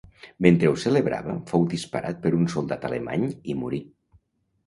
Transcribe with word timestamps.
Mentre 0.43 0.69
ho 0.69 0.77
celebrava 0.83 1.33
fou 1.51 1.67
disparat 1.73 2.23
per 2.23 2.31
un 2.37 2.49
soldat 2.53 2.87
alemany 2.89 3.27
i 3.55 3.57
morí. 3.61 3.83